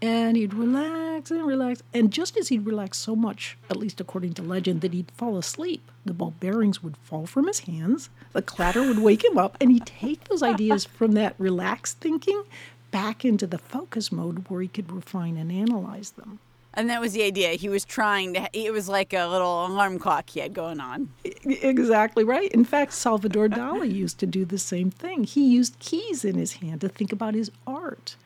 And 0.00 0.36
he'd 0.36 0.52
relax 0.52 1.30
and 1.30 1.46
relax. 1.46 1.82
And 1.94 2.12
just 2.12 2.36
as 2.36 2.48
he'd 2.48 2.66
relax 2.66 2.98
so 2.98 3.14
much, 3.14 3.56
at 3.70 3.76
least 3.76 4.00
according 4.00 4.34
to 4.34 4.42
legend, 4.42 4.80
that 4.80 4.92
he'd 4.92 5.12
fall 5.12 5.38
asleep, 5.38 5.88
the 6.04 6.12
ball 6.12 6.34
bearings 6.40 6.82
would 6.82 6.96
fall 6.96 7.24
from 7.24 7.46
his 7.46 7.60
hands, 7.60 8.10
the 8.32 8.42
clatter 8.42 8.82
would 8.82 8.98
wake 8.98 9.24
him 9.24 9.38
up, 9.38 9.56
and 9.60 9.70
he'd 9.70 9.86
take 9.86 10.24
those 10.24 10.42
ideas 10.42 10.84
from 10.98 11.12
that 11.12 11.36
relaxed 11.38 11.98
thinking 12.00 12.42
back 12.90 13.24
into 13.24 13.46
the 13.46 13.58
focus 13.58 14.10
mode 14.10 14.48
where 14.48 14.60
he 14.60 14.68
could 14.68 14.90
refine 14.90 15.36
and 15.36 15.52
analyze 15.52 16.10
them. 16.10 16.40
And 16.74 16.88
that 16.88 17.00
was 17.00 17.12
the 17.12 17.22
idea. 17.22 17.50
He 17.50 17.68
was 17.68 17.84
trying 17.84 18.34
to, 18.34 18.48
it 18.52 18.72
was 18.72 18.88
like 18.88 19.12
a 19.12 19.26
little 19.26 19.66
alarm 19.66 19.98
clock 19.98 20.30
he 20.30 20.40
had 20.40 20.54
going 20.54 20.80
on. 20.80 21.10
Exactly 21.44 22.24
right. 22.24 22.50
In 22.52 22.64
fact, 22.64 22.94
Salvador 22.94 23.48
Dali 23.48 23.92
used 23.94 24.18
to 24.20 24.26
do 24.26 24.44
the 24.44 24.58
same 24.58 24.90
thing. 24.90 25.24
He 25.24 25.46
used 25.46 25.78
keys 25.78 26.24
in 26.24 26.36
his 26.36 26.54
hand 26.54 26.80
to 26.80 26.88
think 26.88 27.12
about 27.12 27.34
his 27.34 27.50
art. 27.66 28.16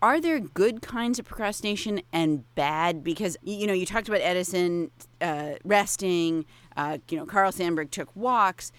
Are 0.00 0.20
there 0.20 0.38
good 0.38 0.80
kinds 0.80 1.18
of 1.18 1.24
procrastination 1.24 2.00
and 2.12 2.44
bad? 2.54 3.02
Because, 3.02 3.36
you 3.42 3.66
know, 3.66 3.72
you 3.72 3.84
talked 3.84 4.08
about 4.08 4.20
Edison 4.20 4.90
uh, 5.20 5.54
resting, 5.64 6.46
uh, 6.76 6.98
you 7.10 7.18
know, 7.18 7.26
Carl 7.26 7.50
Sandburg 7.50 7.90
took 7.90 8.14
walks. 8.14 8.70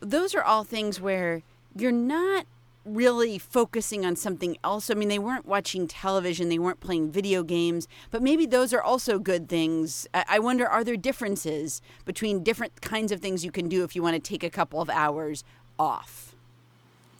Those 0.00 0.34
are 0.34 0.42
all 0.42 0.62
things 0.62 1.00
where 1.00 1.42
you're 1.74 1.90
not 1.90 2.44
really 2.84 3.38
focusing 3.38 4.04
on 4.04 4.16
something 4.16 4.56
else. 4.64 4.90
I 4.90 4.94
mean, 4.94 5.08
they 5.08 5.18
weren't 5.18 5.46
watching 5.46 5.86
television, 5.86 6.48
they 6.48 6.58
weren't 6.58 6.80
playing 6.80 7.10
video 7.10 7.42
games, 7.42 7.88
but 8.10 8.22
maybe 8.22 8.46
those 8.46 8.72
are 8.72 8.82
also 8.82 9.18
good 9.18 9.48
things. 9.48 10.06
I 10.14 10.38
wonder 10.38 10.66
are 10.66 10.84
there 10.84 10.96
differences 10.96 11.80
between 12.04 12.42
different 12.42 12.80
kinds 12.80 13.12
of 13.12 13.20
things 13.20 13.44
you 13.44 13.52
can 13.52 13.68
do 13.68 13.84
if 13.84 13.94
you 13.94 14.02
want 14.02 14.14
to 14.14 14.20
take 14.20 14.42
a 14.42 14.50
couple 14.50 14.80
of 14.80 14.90
hours 14.90 15.44
off? 15.78 16.34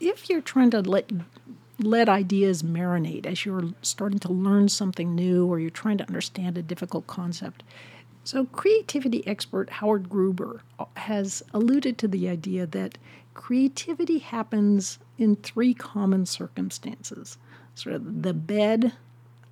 If 0.01 0.29
you're 0.29 0.41
trying 0.41 0.71
to 0.71 0.81
let 0.81 1.11
let 1.79 2.09
ideas 2.09 2.63
marinate 2.63 3.27
as 3.27 3.45
you're 3.45 3.71
starting 3.83 4.19
to 4.21 4.33
learn 4.33 4.69
something 4.69 5.15
new 5.15 5.47
or 5.47 5.59
you're 5.59 5.71
trying 5.71 5.99
to 5.99 6.07
understand 6.07 6.57
a 6.57 6.63
difficult 6.63 7.07
concept. 7.07 7.63
So, 8.25 8.45
creativity 8.47 9.27
expert 9.27 9.69
Howard 9.71 10.09
Gruber 10.09 10.63
uh, 10.79 10.85
has 10.95 11.43
alluded 11.53 11.99
to 11.99 12.09
the 12.09 12.29
idea 12.29 12.67
that 12.67 12.99
creativity 13.35 14.19
happens 14.19 14.99
in 15.19 15.37
three 15.37 15.75
common 15.75 16.27
circumstances 16.27 17.39
sort 17.75 17.95
of 17.95 18.23
the 18.23 18.35
bed, 18.35 18.93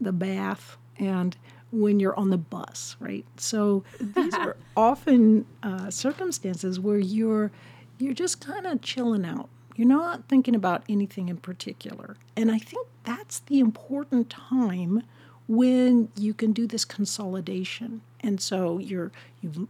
the 0.01 0.13
bath, 0.13 0.77
and 0.99 1.37
when 1.73 2.01
you're 2.01 2.19
on 2.19 2.31
the 2.31 2.37
bus, 2.37 2.97
right? 3.01 3.25
So 3.37 3.83
these 4.01 4.35
are 4.35 4.57
often 4.77 5.47
uh, 5.63 5.91
circumstances 5.91 6.79
where 6.79 6.99
you're 6.99 7.51
you're 7.99 8.15
just 8.15 8.41
kind 8.41 8.67
of 8.67 8.81
chilling 8.83 9.25
out. 9.25 9.49
You're 9.77 9.89
not 9.89 10.29
thinking 10.29 10.55
about 10.55 10.83
anything 10.89 11.29
in 11.29 11.39
particular, 11.39 12.17
and 12.37 12.51
I 12.51 12.59
think 12.59 12.87
that's 13.05 13.41
the 13.41 13.61
important 13.61 14.31
time 14.31 15.03
when 15.50 16.09
you 16.16 16.33
can 16.33 16.52
do 16.52 16.64
this 16.64 16.85
consolidation. 16.85 18.00
And 18.21 18.40
so 18.40 18.78
you're 18.78 19.11
you've 19.40 19.66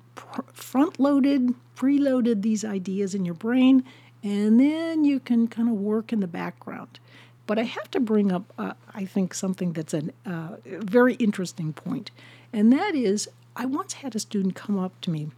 front 0.53 1.01
loaded, 1.01 1.55
preloaded 1.75 2.43
these 2.43 2.67
ideas 2.67 3.15
in 3.15 3.25
your 3.25 3.35
brain, 3.35 3.83
and 4.23 4.61
then 4.61 5.07
you 5.07 5.19
can 5.19 5.49
kind 5.49 5.71
of 5.71 5.77
work 5.77 6.13
in 6.13 6.21
the 6.21 6.27
background. 6.27 7.01
But 7.47 7.59
I 7.59 7.63
have 7.63 7.91
to 7.93 8.01
bring 8.01 8.31
up, 8.31 8.53
uh, 8.59 8.75
I 8.95 9.07
think, 9.07 9.33
something 9.33 9.73
that's 9.73 9.95
a 9.95 10.03
uh, 10.27 10.57
very 10.67 11.15
interesting 11.15 11.73
point, 11.73 12.11
and 12.53 12.71
that 12.75 12.95
is 12.95 13.27
I 13.57 13.65
once 13.65 13.95
had 13.95 14.15
a 14.15 14.21
student 14.21 14.55
come 14.55 14.79
up 14.79 15.01
to 15.01 15.11
me 15.11 15.31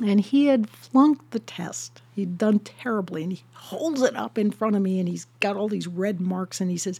and 0.00 0.20
he 0.20 0.46
had 0.46 0.70
flunked 0.70 1.30
the 1.32 1.38
test. 1.38 2.00
He'd 2.14 2.38
done 2.38 2.60
terribly, 2.60 3.22
and 3.22 3.32
he 3.32 3.44
holds 3.52 4.00
it 4.00 4.16
up 4.16 4.38
in 4.38 4.50
front 4.50 4.74
of 4.74 4.80
me, 4.80 4.98
and 4.98 5.06
he's 5.06 5.26
got 5.40 5.54
all 5.54 5.68
these 5.68 5.86
red 5.86 6.18
marks, 6.18 6.62
and 6.62 6.70
he 6.70 6.78
says, 6.78 6.98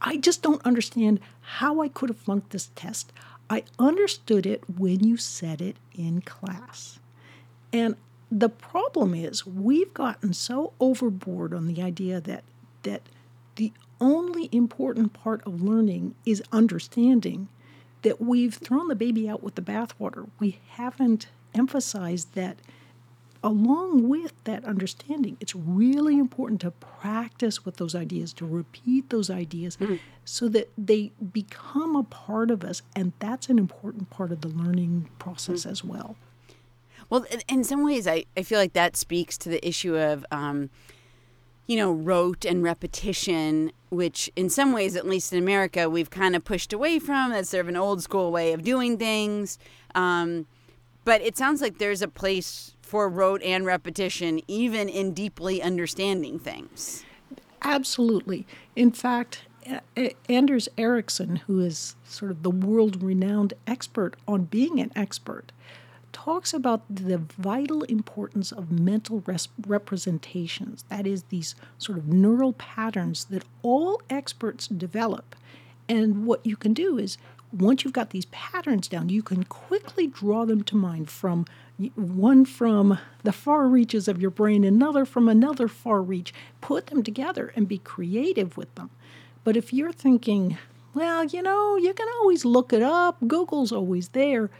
I 0.00 0.16
just 0.16 0.42
don't 0.42 0.64
understand 0.64 1.20
how 1.40 1.80
I 1.80 1.88
could 1.88 2.08
have 2.08 2.18
flunked 2.18 2.50
this 2.50 2.70
test. 2.74 3.12
I 3.50 3.64
understood 3.78 4.46
it 4.46 4.62
when 4.78 5.00
you 5.00 5.16
said 5.16 5.60
it 5.60 5.76
in 5.94 6.20
class. 6.20 6.98
And 7.72 7.96
the 8.30 8.48
problem 8.48 9.14
is 9.14 9.46
we've 9.46 9.92
gotten 9.94 10.32
so 10.32 10.72
overboard 10.80 11.54
on 11.54 11.66
the 11.66 11.82
idea 11.82 12.20
that 12.20 12.44
that 12.82 13.02
the 13.56 13.72
only 14.00 14.48
important 14.52 15.12
part 15.12 15.44
of 15.44 15.62
learning 15.62 16.14
is 16.24 16.42
understanding 16.52 17.48
that 18.02 18.20
we've 18.20 18.54
thrown 18.54 18.86
the 18.88 18.94
baby 18.94 19.28
out 19.28 19.42
with 19.42 19.56
the 19.56 19.62
bathwater. 19.62 20.28
We 20.38 20.60
haven't 20.70 21.26
emphasized 21.54 22.34
that 22.34 22.58
along 23.42 24.08
with 24.08 24.32
that 24.44 24.64
understanding, 24.64 25.36
it's 25.40 25.54
really 25.54 26.18
important 26.18 26.60
to 26.62 26.70
practice 26.72 27.64
with 27.64 27.76
those 27.76 27.94
ideas, 27.94 28.32
to 28.34 28.46
repeat 28.46 29.10
those 29.10 29.30
ideas 29.30 29.76
mm-hmm. 29.76 29.96
so 30.24 30.48
that 30.48 30.70
they 30.76 31.12
become 31.32 31.94
a 31.94 32.02
part 32.02 32.50
of 32.50 32.64
us. 32.64 32.82
And 32.96 33.12
that's 33.18 33.48
an 33.48 33.58
important 33.58 34.10
part 34.10 34.32
of 34.32 34.40
the 34.40 34.48
learning 34.48 35.08
process 35.18 35.60
mm-hmm. 35.60 35.70
as 35.70 35.84
well. 35.84 36.16
Well, 37.10 37.24
in 37.48 37.64
some 37.64 37.84
ways, 37.84 38.06
I, 38.06 38.24
I 38.36 38.42
feel 38.42 38.58
like 38.58 38.74
that 38.74 38.96
speaks 38.96 39.38
to 39.38 39.48
the 39.48 39.66
issue 39.66 39.96
of, 39.96 40.26
um, 40.30 40.68
you 41.66 41.76
know, 41.76 41.92
rote 41.92 42.44
and 42.44 42.62
repetition, 42.62 43.72
which 43.88 44.30
in 44.36 44.50
some 44.50 44.72
ways, 44.72 44.96
at 44.96 45.06
least 45.06 45.32
in 45.32 45.38
America, 45.38 45.88
we've 45.88 46.10
kind 46.10 46.36
of 46.36 46.44
pushed 46.44 46.72
away 46.72 46.98
from. 46.98 47.30
That's 47.30 47.50
sort 47.50 47.62
of 47.62 47.68
an 47.68 47.76
old 47.76 48.02
school 48.02 48.30
way 48.30 48.52
of 48.52 48.62
doing 48.62 48.98
things. 48.98 49.58
Um, 49.94 50.46
but 51.04 51.22
it 51.22 51.38
sounds 51.38 51.62
like 51.62 51.78
there's 51.78 52.02
a 52.02 52.08
place 52.08 52.74
for 52.88 53.08
rote 53.08 53.42
and 53.42 53.66
repetition, 53.66 54.40
even 54.48 54.88
in 54.88 55.12
deeply 55.12 55.60
understanding 55.60 56.38
things. 56.38 57.04
Absolutely. 57.60 58.46
In 58.74 58.92
fact, 58.92 59.42
Anders 60.28 60.70
Ericsson, 60.78 61.36
who 61.36 61.60
is 61.60 61.96
sort 62.04 62.30
of 62.30 62.42
the 62.42 62.50
world 62.50 63.02
renowned 63.02 63.52
expert 63.66 64.16
on 64.26 64.44
being 64.44 64.80
an 64.80 64.90
expert, 64.96 65.52
talks 66.12 66.54
about 66.54 66.82
the 66.88 67.18
vital 67.18 67.82
importance 67.82 68.50
of 68.52 68.72
mental 68.72 69.22
res- 69.26 69.48
representations. 69.66 70.84
That 70.88 71.06
is, 71.06 71.24
these 71.24 71.54
sort 71.76 71.98
of 71.98 72.08
neural 72.08 72.54
patterns 72.54 73.26
that 73.26 73.44
all 73.62 74.00
experts 74.08 74.66
develop. 74.66 75.36
And 75.90 76.24
what 76.24 76.46
you 76.46 76.56
can 76.56 76.72
do 76.72 76.96
is, 76.96 77.18
once 77.52 77.84
you've 77.84 77.92
got 77.92 78.10
these 78.10 78.26
patterns 78.26 78.88
down, 78.88 79.10
you 79.10 79.22
can 79.22 79.44
quickly 79.44 80.06
draw 80.06 80.46
them 80.46 80.62
to 80.64 80.76
mind 80.76 81.10
from 81.10 81.44
one 81.94 82.44
from 82.44 82.98
the 83.22 83.32
far 83.32 83.66
reaches 83.66 84.08
of 84.08 84.20
your 84.20 84.30
brain, 84.30 84.64
another 84.64 85.04
from 85.04 85.28
another 85.28 85.68
far 85.68 86.02
reach. 86.02 86.34
Put 86.60 86.88
them 86.88 87.02
together 87.02 87.52
and 87.54 87.68
be 87.68 87.78
creative 87.78 88.56
with 88.56 88.74
them. 88.74 88.90
But 89.44 89.56
if 89.56 89.72
you're 89.72 89.92
thinking, 89.92 90.58
well, 90.94 91.24
you 91.24 91.42
know, 91.42 91.76
you 91.76 91.94
can 91.94 92.08
always 92.20 92.44
look 92.44 92.72
it 92.72 92.82
up, 92.82 93.16
Google's 93.26 93.72
always 93.72 94.08
there 94.08 94.50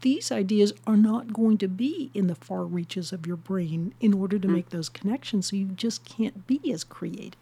these 0.00 0.32
ideas 0.32 0.72
are 0.86 0.96
not 0.96 1.32
going 1.32 1.58
to 1.58 1.68
be 1.68 2.10
in 2.12 2.26
the 2.26 2.34
far 2.34 2.64
reaches 2.64 3.12
of 3.12 3.26
your 3.26 3.36
brain 3.36 3.94
in 4.00 4.12
order 4.12 4.38
to 4.38 4.48
mm. 4.48 4.52
make 4.52 4.70
those 4.70 4.88
connections. 4.88 5.50
So 5.50 5.56
you 5.56 5.66
just 5.66 6.04
can't 6.04 6.46
be 6.46 6.72
as 6.72 6.84
creative. 6.84 7.34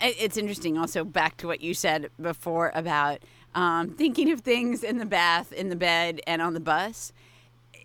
It's 0.00 0.36
interesting, 0.36 0.76
also, 0.76 1.04
back 1.04 1.36
to 1.36 1.46
what 1.46 1.60
you 1.60 1.74
said 1.74 2.10
before 2.20 2.72
about 2.74 3.20
um, 3.54 3.90
thinking 3.90 4.32
of 4.32 4.40
things 4.40 4.82
in 4.82 4.98
the 4.98 5.06
bath, 5.06 5.52
in 5.52 5.68
the 5.68 5.76
bed, 5.76 6.20
and 6.26 6.42
on 6.42 6.54
the 6.54 6.60
bus. 6.60 7.12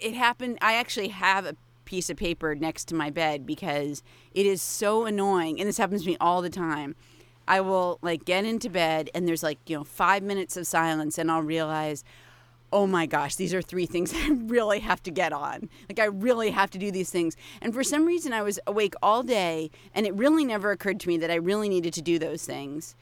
It 0.02 0.14
happened, 0.14 0.58
I 0.62 0.74
actually 0.74 1.10
have 1.10 1.46
a 1.46 1.56
piece 1.86 2.10
of 2.10 2.18
paper 2.18 2.54
next 2.54 2.86
to 2.86 2.96
my 2.96 3.10
bed 3.10 3.46
because 3.46 4.04
it 4.34 4.46
is 4.46 4.62
so 4.62 5.06
annoying. 5.06 5.60
And 5.60 5.68
this 5.68 5.78
happens 5.78 6.04
to 6.04 6.08
me 6.08 6.18
all 6.20 6.42
the 6.42 6.50
time. 6.50 6.96
I 7.48 7.62
will 7.62 7.98
like 8.02 8.26
get 8.26 8.44
into 8.46 8.70
bed 8.70 9.10
and 9.16 9.28
there's 9.28 9.44
like, 9.44 9.58
you 9.68 9.78
know, 9.78 9.84
five 9.84 10.22
minutes 10.22 10.58
of 10.58 10.68
silence 10.68 11.18
and 11.18 11.32
I'll 11.32 11.42
realize, 11.42 12.04
oh 12.72 12.86
my 12.86 13.06
gosh, 13.06 13.36
these 13.36 13.54
are 13.54 13.62
three 13.62 13.86
things 13.86 14.14
I 14.16 14.30
really 14.30 14.80
have 14.80 15.02
to 15.04 15.12
get 15.12 15.34
on. 15.34 15.70
Like, 15.90 16.00
I 16.00 16.06
really 16.06 16.52
have 16.52 16.70
to 16.72 16.78
do 16.78 16.92
these 16.92 17.10
things. 17.10 17.36
And 17.62 17.74
for 17.74 17.84
some 17.84 18.06
reason, 18.06 18.34
I 18.34 18.42
was 18.42 18.60
awake 18.68 18.94
all 19.02 19.24
day, 19.24 19.72
and 19.96 20.06
it 20.06 20.14
really 20.16 20.46
never 20.46 20.72
occurred 20.72 21.00
to 21.02 21.08
me 21.08 21.18
that 21.18 21.32
I 21.32 21.36
really 21.36 21.70
needed 21.70 21.94
to 21.94 22.02
do 22.02 22.20
those 22.20 22.44
things. 22.44 22.96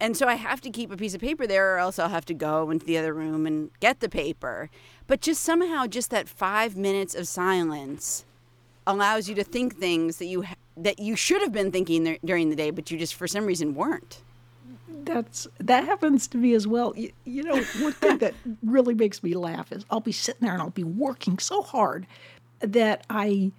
And 0.00 0.16
so 0.16 0.28
I 0.28 0.34
have 0.34 0.60
to 0.60 0.70
keep 0.70 0.92
a 0.92 0.96
piece 0.96 1.14
of 1.14 1.20
paper 1.20 1.46
there, 1.46 1.74
or 1.74 1.78
else 1.78 1.98
I'll 1.98 2.08
have 2.08 2.24
to 2.26 2.34
go 2.34 2.70
into 2.70 2.86
the 2.86 2.96
other 2.98 3.12
room 3.12 3.46
and 3.46 3.70
get 3.80 4.00
the 4.00 4.08
paper. 4.08 4.70
But 5.06 5.20
just 5.20 5.42
somehow, 5.42 5.86
just 5.86 6.10
that 6.10 6.28
five 6.28 6.76
minutes 6.76 7.14
of 7.14 7.26
silence 7.26 8.24
allows 8.86 9.28
you 9.28 9.34
to 9.34 9.44
think 9.44 9.76
things 9.76 10.18
that 10.18 10.26
you 10.26 10.44
that 10.76 11.00
you 11.00 11.16
should 11.16 11.42
have 11.42 11.52
been 11.52 11.72
thinking 11.72 12.18
during 12.24 12.50
the 12.50 12.56
day, 12.56 12.70
but 12.70 12.90
you 12.90 12.98
just 12.98 13.14
for 13.14 13.26
some 13.26 13.44
reason 13.44 13.74
weren't 13.74 14.22
that's 15.04 15.48
that 15.58 15.84
happens 15.84 16.26
to 16.28 16.38
me 16.38 16.54
as 16.54 16.66
well. 16.66 16.92
You, 16.96 17.12
you 17.24 17.42
know, 17.42 17.56
one 17.80 17.92
thing 17.92 18.18
that 18.18 18.34
really 18.62 18.94
makes 18.94 19.22
me 19.22 19.34
laugh 19.34 19.72
is 19.72 19.84
I'll 19.90 20.00
be 20.00 20.12
sitting 20.12 20.42
there 20.42 20.52
and 20.52 20.62
I'll 20.62 20.70
be 20.70 20.84
working 20.84 21.38
so 21.38 21.62
hard 21.62 22.06
that 22.60 23.04
I 23.10 23.52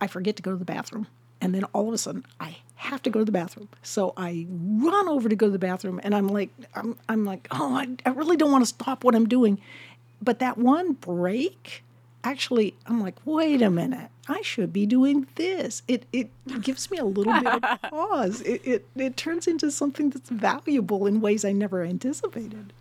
I 0.00 0.06
forget 0.06 0.36
to 0.36 0.42
go 0.42 0.50
to 0.50 0.56
the 0.56 0.64
bathroom, 0.64 1.06
and 1.42 1.54
then 1.54 1.64
all 1.74 1.88
of 1.88 1.92
a 1.92 1.98
sudden 1.98 2.24
I 2.40 2.56
have 2.76 3.02
to 3.02 3.10
go 3.10 3.18
to 3.18 3.24
the 3.24 3.32
bathroom. 3.32 3.68
So 3.82 4.12
I 4.16 4.46
run 4.48 5.08
over 5.08 5.28
to 5.28 5.36
go 5.36 5.46
to 5.46 5.52
the 5.52 5.58
bathroom, 5.58 6.00
and 6.02 6.14
I'm 6.14 6.28
like 6.28 6.48
I'm 6.74 6.96
I'm 7.08 7.26
like 7.26 7.48
oh 7.50 7.74
I, 7.74 7.88
I 8.06 8.10
really 8.10 8.38
don't 8.38 8.50
want 8.50 8.62
to 8.62 8.68
stop 8.68 9.04
what 9.04 9.14
I'm 9.14 9.28
doing, 9.28 9.60
but 10.22 10.38
that 10.38 10.56
one 10.56 10.94
break 10.94 11.84
actually 12.24 12.74
I'm 12.86 13.00
like 13.00 13.16
wait 13.26 13.60
a 13.60 13.70
minute 13.70 14.08
I 14.28 14.40
should 14.42 14.72
be 14.72 14.86
doing 14.86 15.26
this. 15.34 15.82
It 15.88 16.06
it 16.12 16.30
gives 16.60 16.90
me 16.90 16.98
a 16.98 17.04
little 17.04 17.32
bit 17.32 17.46
of 17.46 17.82
pause. 17.90 18.40
It, 18.42 18.62
it 18.64 18.86
it 18.94 19.16
turns 19.16 19.46
into 19.48 19.70
something 19.70 20.10
that's 20.10 20.30
valuable 20.30 21.06
in 21.06 21.20
ways 21.20 21.44
I 21.44 21.52
never 21.52 21.82
anticipated. 21.82 22.72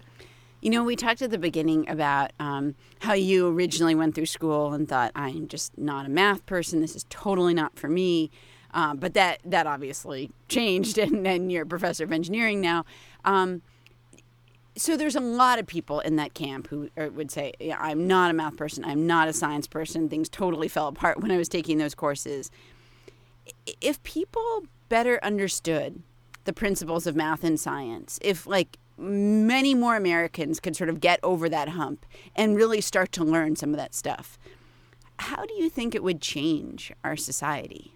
You 0.62 0.70
know, 0.70 0.84
we 0.84 0.96
talked 0.96 1.24
at 1.24 1.32
the 1.32 1.40
beginning 1.40 1.90
about 1.90 2.32
um, 2.40 2.76
how 3.00 3.14
you 3.14 3.48
originally 3.48 3.96
went 3.96 4.14
through 4.14 4.28
school 4.28 4.74
and 4.74 4.88
thought, 4.88 5.12
I'm 5.16 5.48
just 5.48 5.76
not 5.76 6.06
a 6.06 6.10
math 6.10 6.46
person. 6.46 6.82
This 6.82 6.96
is 6.96 7.06
totally 7.10 7.56
not 7.56 7.78
for 7.78 7.90
me. 7.90 8.30
Um, 8.74 8.98
but 8.98 9.16
that 9.16 9.40
that 9.44 9.68
obviously 9.68 10.32
changed, 10.48 10.98
and, 11.00 11.28
and 11.28 11.52
you're 11.52 11.64
a 11.64 11.68
professor 11.68 12.04
of 12.04 12.12
engineering 12.12 12.62
now. 12.62 12.86
Um, 13.26 13.64
so 14.78 14.96
there's 14.96 15.18
a 15.18 15.20
lot 15.20 15.60
of 15.60 15.68
people 15.68 16.00
in 16.00 16.16
that 16.16 16.34
camp 16.34 16.68
who 16.68 16.90
would 16.96 17.32
say, 17.32 17.52
yeah, 17.60 17.78
"I'm 17.80 18.08
not 18.08 18.32
a 18.32 18.34
math 18.34 18.56
person. 18.56 18.86
I'm 18.86 19.06
not 19.06 19.28
a 19.28 19.34
science 19.34 19.68
person. 19.68 20.08
Things 20.08 20.30
totally 20.30 20.70
fell 20.70 20.88
apart 20.88 21.20
when 21.22 21.32
I 21.32 21.38
was 21.38 21.50
taking 21.50 21.80
those 21.80 21.96
courses." 21.96 22.50
If 23.82 24.02
people 24.04 24.64
better 24.88 25.20
understood 25.22 26.02
the 26.44 26.54
principles 26.54 27.08
of 27.08 27.16
math 27.16 27.44
and 27.44 27.60
science, 27.60 28.20
if 28.22 28.48
like 28.48 28.78
many 28.98 29.74
more 29.74 29.96
Americans 29.96 30.60
could 30.60 30.76
sort 30.76 30.90
of 30.90 31.00
get 31.00 31.20
over 31.24 31.50
that 31.50 31.70
hump 31.70 32.06
and 32.36 32.56
really 32.56 32.82
start 32.82 33.12
to 33.14 33.24
learn 33.24 33.56
some 33.56 33.72
of 33.72 33.78
that 33.78 33.94
stuff, 33.94 34.38
how 35.20 35.46
do 35.46 35.54
you 35.56 35.70
think 35.70 35.94
it 35.94 36.04
would 36.04 36.22
change 36.22 36.92
our 37.04 37.16
society? 37.16 37.94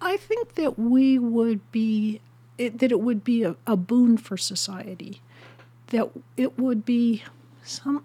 I 0.00 0.16
think 0.16 0.54
that 0.54 0.78
we 0.78 1.18
would 1.18 1.70
be 1.72 2.20
it, 2.58 2.78
that 2.78 2.92
it 2.92 3.00
would 3.00 3.24
be 3.24 3.42
a, 3.42 3.56
a 3.66 3.76
boon 3.76 4.16
for 4.16 4.36
society 4.36 5.20
that 5.88 6.10
it 6.36 6.58
would 6.58 6.84
be 6.84 7.22
some 7.62 8.04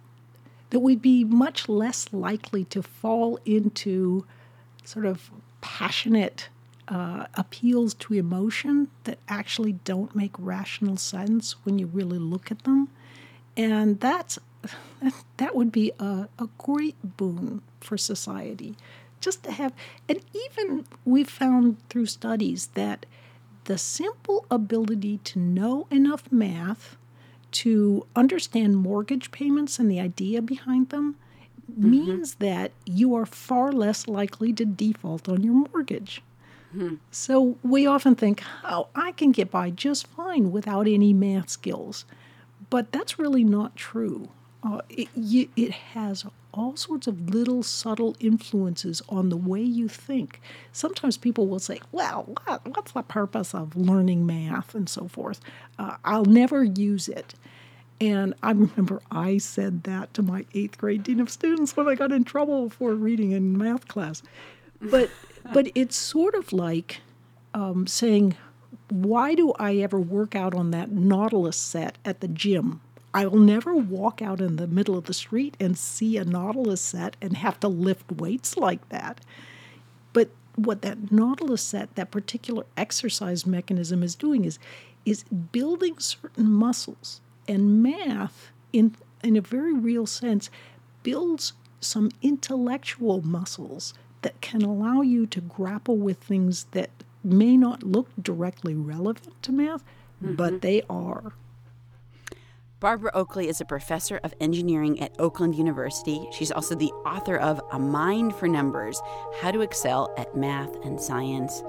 that 0.70 0.80
we'd 0.80 1.02
be 1.02 1.24
much 1.24 1.68
less 1.68 2.14
likely 2.14 2.64
to 2.66 2.84
fall 2.84 3.40
into 3.46 4.26
sort 4.84 5.06
of 5.06 5.32
passionate 5.62 6.50
uh, 6.90 7.28
appeals 7.36 7.94
to 7.94 8.16
emotion 8.16 8.90
that 9.04 9.20
actually 9.28 9.74
don't 9.74 10.16
make 10.16 10.32
rational 10.38 10.98
sense 10.98 11.56
when 11.64 11.78
you 11.78 11.86
really 11.86 12.18
look 12.18 12.52
at 12.52 12.64
them. 12.64 12.90
And 13.56 14.00
that's 14.00 14.40
that 15.38 15.56
would 15.56 15.72
be 15.72 15.92
a, 16.00 16.28
a 16.38 16.50
great 16.58 16.96
boon 17.18 17.62
for 17.80 17.98
society. 17.98 18.76
Just 19.22 19.44
to 19.44 19.52
have, 19.52 19.74
and 20.08 20.20
even 20.34 20.86
we 21.06 21.24
found 21.24 21.78
through 21.90 22.06
studies 22.08 22.68
that 22.74 23.06
the 23.66 23.78
simple 23.78 24.46
ability 24.50 25.20
to 25.26 25.40
know 25.40 25.88
enough 25.92 26.32
math 26.32 26.98
to 27.52 28.06
understand 28.16 28.78
mortgage 28.78 29.32
payments 29.32 29.80
and 29.80 29.92
the 29.92 30.00
idea 30.00 30.42
behind 30.42 30.90
them 30.90 31.16
mm-hmm. 31.70 31.92
means 31.92 32.36
that 32.36 32.72
you 32.86 33.14
are 33.14 33.26
far 33.26 33.72
less 33.72 34.08
likely 34.08 34.54
to 34.54 34.66
default 34.66 35.28
on 35.28 35.44
your 35.44 35.54
mortgage. 35.54 36.22
Mm-hmm. 36.76 36.96
So 37.12 37.58
we 37.64 37.88
often 37.88 38.16
think, 38.16 38.44
oh, 38.64 38.88
I 38.96 39.12
can 39.14 39.32
get 39.32 39.50
by 39.50 39.70
just 39.70 40.08
fine 40.08 40.52
without 40.52 40.88
any 40.88 41.14
math 41.14 41.50
skills. 41.50 42.06
But 42.70 42.92
that's 42.92 43.18
really 43.18 43.44
not 43.44 43.76
true. 43.76 44.30
Uh, 44.62 44.82
it, 44.90 45.08
it 45.56 45.72
has 45.72 46.26
all 46.54 46.76
sorts 46.76 47.08
of 47.08 47.30
little 47.30 47.64
subtle 47.64 48.16
influences 48.20 49.02
on 49.10 49.30
the 49.30 49.38
way 49.38 49.62
you 49.62 49.88
think. 49.88 50.42
Sometimes 50.72 51.18
people 51.18 51.48
will 51.48 51.60
say, 51.60 51.80
Well, 51.92 52.36
what, 52.46 52.68
what's 52.68 52.92
the 52.92 53.04
purpose 53.04 53.54
of 53.54 53.76
learning 53.76 54.26
math 54.26 54.76
and 54.76 54.90
so 54.90 55.08
forth? 55.08 55.40
Uh, 55.78 55.98
I'll 56.04 56.26
never 56.26 56.64
use 56.64 57.08
it. 57.08 57.34
And 58.02 58.34
I 58.42 58.52
remember 58.52 59.02
I 59.12 59.38
said 59.38 59.84
that 59.84 60.14
to 60.14 60.22
my 60.22 60.46
eighth 60.54 60.78
grade 60.78 61.04
dean 61.04 61.20
of 61.20 61.30
students 61.30 61.76
when 61.76 61.88
I 61.88 61.96
got 61.96 62.12
in 62.12 62.24
trouble 62.24 62.70
for 62.70 62.94
reading 62.94 63.32
in 63.32 63.58
math 63.58 63.88
class. 63.88 64.24
But 64.82 65.10
but 65.54 65.70
it's 65.76 65.96
sort 65.96 66.36
of 66.36 66.54
like 66.54 67.02
um, 67.54 67.88
saying, 67.88 68.36
why 68.90 69.36
do 69.36 69.54
I 69.54 69.78
ever 69.78 70.00
work 70.00 70.36
out 70.36 70.54
on 70.54 70.72
that 70.72 70.92
Nautilus 70.92 71.58
set 71.58 71.98
at 72.06 72.22
the 72.22 72.28
gym? 72.28 72.82
I 73.14 73.26
will 73.26 73.40
never 73.40 73.76
walk 73.76 74.22
out 74.22 74.40
in 74.40 74.58
the 74.58 74.68
middle 74.68 74.98
of 74.98 75.06
the 75.06 75.14
street 75.14 75.58
and 75.60 75.78
see 75.78 76.18
a 76.18 76.26
Nautilus 76.26 76.82
set 76.82 77.18
and 77.22 77.38
have 77.38 77.60
to 77.62 77.68
lift 77.68 78.12
weights 78.12 78.56
like 78.56 78.88
that. 78.90 79.22
But 80.14 80.30
what 80.56 80.82
that 80.84 81.12
Nautilus 81.12 81.64
set, 81.64 81.96
that 81.96 82.12
particular 82.12 82.66
exercise 82.78 83.46
mechanism 83.46 84.04
is 84.04 84.16
doing 84.16 84.46
is 84.46 84.60
is 85.06 85.24
building 85.24 85.98
certain 85.98 86.52
muscles. 86.52 87.22
And 87.48 87.82
math, 87.82 88.52
in 88.72 88.96
in 89.24 89.36
a 89.36 89.42
very 89.42 89.74
real 89.74 90.06
sense, 90.06 90.52
builds 91.02 91.54
some 91.82 92.12
intellectual 92.22 93.22
muscles 93.22 93.94
that 94.22 94.40
can 94.42 94.62
allow 94.62 95.02
you 95.02 95.26
to 95.28 95.42
grapple 95.42 95.98
with 95.98 96.18
things 96.18 96.66
that 96.72 96.90
may 97.24 97.58
not 97.58 97.84
look 97.84 98.08
directly 98.22 98.76
relevant 98.76 99.42
to 99.44 99.52
math, 99.52 99.84
mm-hmm. 100.24 100.36
but 100.36 100.62
they 100.62 100.82
are. 100.90 101.34
Barbara 102.80 103.12
Oakley 103.14 103.50
is 103.50 103.60
a 103.60 103.66
professor 103.66 104.22
of 104.24 104.34
engineering 104.40 105.02
at 105.02 105.14
Oakland 105.20 105.56
University. 105.56 106.26
She's 106.32 106.52
also 106.52 106.76
the 106.76 106.92
author 107.06 107.36
of 107.36 107.62
A 107.74 107.80
Mind 107.80 108.34
for 108.36 108.48
Numbers 108.48 109.02
How 109.42 109.52
to 109.52 109.60
Excel 109.60 110.14
at 110.18 110.34
Math 110.36 110.74
and 110.86 111.00
Science. 111.00 111.62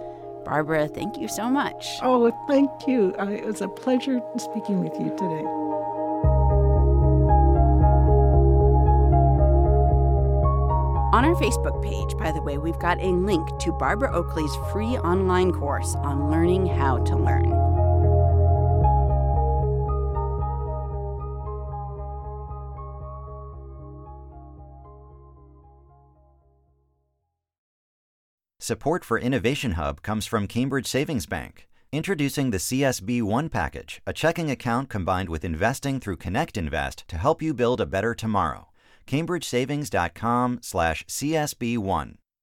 Barbara, 0.44 0.86
thank 0.86 1.16
you 1.18 1.26
so 1.26 1.50
much. 1.50 1.98
Oh, 2.00 2.30
thank 2.46 2.70
you. 2.86 3.12
Uh, 3.18 3.26
it 3.26 3.44
was 3.44 3.60
a 3.60 3.68
pleasure 3.68 4.20
speaking 4.38 4.84
with 4.84 4.94
you 5.00 5.10
today. 5.16 5.44
Facebook 11.40 11.82
page, 11.82 12.18
by 12.18 12.30
the 12.30 12.42
way, 12.42 12.58
we've 12.58 12.78
got 12.78 13.00
a 13.00 13.06
link 13.06 13.48
to 13.60 13.72
Barbara 13.72 14.12
Oakley's 14.12 14.54
free 14.70 14.98
online 14.98 15.52
course 15.52 15.94
on 15.96 16.30
learning 16.30 16.66
how 16.66 16.98
to 16.98 17.16
learn. 17.16 17.70
Support 28.62 29.04
for 29.04 29.18
Innovation 29.18 29.72
Hub 29.72 30.02
comes 30.02 30.26
from 30.26 30.46
Cambridge 30.46 30.86
Savings 30.86 31.26
Bank. 31.26 31.66
Introducing 31.90 32.50
the 32.50 32.58
CSB 32.58 33.22
One 33.22 33.48
package, 33.48 34.00
a 34.06 34.12
checking 34.12 34.48
account 34.48 34.88
combined 34.88 35.28
with 35.28 35.44
investing 35.44 35.98
through 35.98 36.18
Connect 36.18 36.56
Invest 36.56 37.04
to 37.08 37.16
help 37.16 37.42
you 37.42 37.52
build 37.52 37.80
a 37.80 37.86
better 37.86 38.14
tomorrow. 38.14 38.69
CambridgeSavings.com 39.10 40.60
slash 40.62 41.04
CSB1. 41.06 42.14